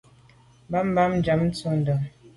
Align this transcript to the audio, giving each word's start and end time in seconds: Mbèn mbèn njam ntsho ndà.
Mbèn 0.67 0.85
mbèn 0.91 1.11
njam 1.17 1.41
ntsho 1.47 1.69
ndà. 1.79 1.95